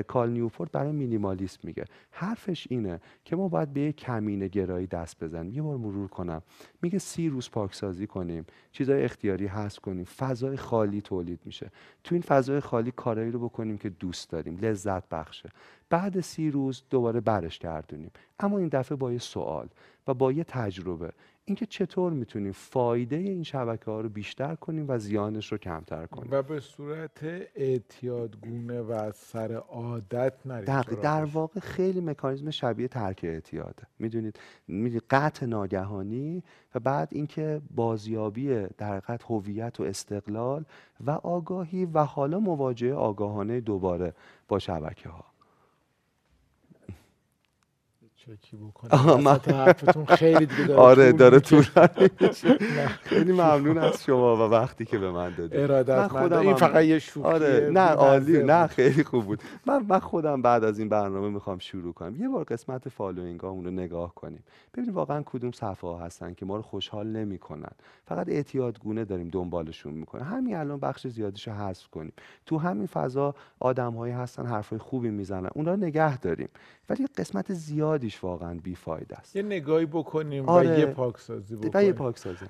کال 0.07 0.29
نیوپورت 0.29 0.71
برای 0.71 0.91
مینیمالیسم 0.91 1.59
میگه. 1.63 1.85
حرفش 2.11 2.67
اینه 2.69 2.99
که 3.25 3.35
ما 3.35 3.47
باید 3.47 3.73
به 3.73 3.91
کمینه 3.91 4.47
گرایی 4.47 4.87
دست 4.87 5.23
بزنیم. 5.23 5.53
یه 5.53 5.61
بار 5.61 5.77
مرور 5.77 6.07
کنم. 6.07 6.41
میگه 6.81 6.99
سی 6.99 7.29
روز 7.29 7.49
پاکسازی 7.49 8.07
کنیم 8.07 8.45
چیزای 8.71 9.03
اختیاری 9.03 9.47
هست 9.47 9.79
کنیم 9.79 10.05
فضای 10.05 10.57
خالی 10.57 11.01
تولید 11.01 11.39
میشه. 11.45 11.71
تو 12.03 12.15
این 12.15 12.21
فضای 12.21 12.59
خالی 12.59 12.91
کارایی 12.91 13.31
رو 13.31 13.39
بکنیم 13.39 13.77
که 13.77 13.89
دوست 13.89 14.29
داریم 14.29 14.57
لذت 14.57 15.09
بخشه. 15.09 15.49
بعد 15.89 16.19
سی 16.19 16.51
روز 16.51 16.83
دوباره 16.89 17.19
برش 17.19 17.59
گردونیم. 17.59 18.11
اما 18.39 18.57
این 18.57 18.67
دفعه 18.67 18.95
با 18.95 19.11
یه 19.11 19.19
سوال 19.19 19.67
و 20.07 20.13
با 20.13 20.31
یه 20.31 20.43
تجربه. 20.43 21.11
اینکه 21.45 21.65
چطور 21.65 22.13
می‌تونیم 22.13 22.51
فایده 22.51 23.15
این 23.15 23.43
شبکه 23.43 23.85
ها 23.85 24.01
رو 24.01 24.09
بیشتر 24.09 24.55
کنیم 24.55 24.85
و 24.87 24.97
زیانش 24.97 25.51
رو 25.51 25.57
کمتر 25.57 26.05
کنیم. 26.05 26.27
و 26.31 26.41
به 26.41 26.59
صورت 26.59 27.23
اعتیادگونه 27.55 28.81
و 28.81 29.11
سر 29.11 29.53
عادت 29.53 30.33
نریم 30.45 30.81
در 31.01 31.23
واقع 31.25 31.59
خیلی 31.59 32.01
مکانیزم 32.01 32.49
شبیه 32.49 32.87
ترک 32.87 33.19
اعتیاده. 33.23 33.83
می‌دونید 33.99 34.39
می‌دونید 34.67 35.03
قطع 35.09 35.45
ناگهانی 35.45 36.43
و 36.75 36.79
بعد 36.79 37.09
اینکه 37.11 37.61
بازیابی 37.75 38.67
در 38.77 38.99
قطع 38.99 39.25
هویت 39.29 39.79
و 39.79 39.83
استقلال 39.83 40.65
و 41.05 41.11
آگاهی 41.11 41.85
و 41.85 42.03
حالا 42.03 42.39
مواجهه 42.39 42.93
آگاهانه 42.93 43.61
دوباره 43.61 44.13
با 44.47 44.59
شبکه 44.59 45.09
ها 45.09 45.30
چکی 48.21 48.57
بکنم 48.57 49.39
خیلی 50.07 50.45
دیگه 50.45 50.63
داره 50.63 50.79
آره 50.79 51.11
داره 51.11 51.39
طول 51.39 51.63
خیلی 53.03 53.31
ممنون 53.31 53.77
از 53.77 54.03
شما 54.03 54.35
و 54.35 54.51
وقتی 54.51 54.85
که 54.85 54.97
به 54.97 55.11
من 55.11 55.33
دادید. 55.37 55.59
ارادت 55.59 56.07
خودم 56.07 56.39
این 56.39 56.55
فقط 56.55 56.83
یه 56.83 56.99
شوخیه 56.99 57.31
آره 57.31 57.69
نه 57.73 57.89
عالی 57.89 58.43
نه 58.43 58.67
خیلی 58.67 59.03
خوب 59.03 59.25
بود. 59.25 59.41
من 59.65 59.85
من 59.89 59.99
خودم 59.99 60.41
بعد 60.41 60.63
از 60.63 60.79
این 60.79 60.89
برنامه 60.89 61.29
می‌خوام 61.29 61.57
شروع 61.59 61.93
کنم. 61.93 62.15
یه 62.15 62.29
بار 62.29 62.43
قسمت 62.43 62.89
following 62.89 63.41
رو 63.41 63.61
نگاه 63.61 64.15
کنیم. 64.15 64.43
ببینیم 64.73 64.93
واقعا 64.93 65.23
کدوم 65.25 65.51
صفحه 65.51 65.89
ها 65.89 65.97
هستن 65.97 66.33
که 66.33 66.45
ما 66.45 66.55
رو 66.55 66.61
خوشحال 66.61 67.07
نمی‌کنن. 67.07 67.71
فقط 68.05 68.29
اعتیادگونه 68.29 69.05
داریم 69.05 69.29
دنبالشون 69.29 69.93
می‌کنه 69.93 70.23
همین 70.23 70.55
الان 70.55 70.79
بخش 70.79 71.07
زیادیش 71.07 71.47
رو 71.47 71.53
حذف 71.53 71.87
کنیم. 71.87 72.13
تو 72.45 72.57
همین 72.57 72.87
فضا 72.87 73.35
آدمهایی 73.59 74.13
هستن 74.13 74.45
حرفای 74.45 74.79
خوبی 74.79 75.09
می‌زنن. 75.09 75.49
اونا 75.55 75.75
نگه 75.75 76.17
داریم. 76.17 76.49
ولی 76.89 77.07
قسمت 77.17 77.53
زیادیش 78.11 78.23
واقعا 78.23 78.59
بیفایده 78.63 79.17
است. 79.17 79.35
یه 79.35 79.41
نگاهی 79.41 79.85
بکنیم 79.85 80.49
آره. 80.49 80.75
و 80.75 80.79
یه 80.79 80.85
پاکسازی 80.85 81.55
بکنیم 81.55 81.71
و 81.73 81.81
یه 81.83 81.93
پاکسازی. 81.93 82.45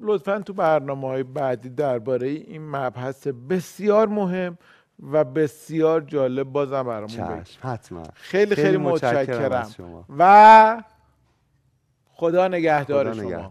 لطفا 0.00 0.40
تو 0.40 0.52
برنامه 0.52 1.08
های 1.08 1.22
بعدی 1.22 1.68
درباره 1.68 2.28
این 2.28 2.70
مبحث 2.70 3.26
بسیار 3.26 4.08
مهم 4.08 4.58
و 5.12 5.24
بسیار 5.24 6.00
جالب 6.00 6.52
بازم 6.52 6.82
برامون 6.82 7.42
چشم 7.44 7.68
حتما. 7.68 8.02
خیلی 8.14 8.54
خیلی, 8.54 8.66
خیلی 8.66 8.76
متشکرم 8.76 9.68
و 10.18 10.82
خدا 12.08 12.48
نگهدار 12.48 13.12
خدا 13.12 13.22
شما. 13.22 13.50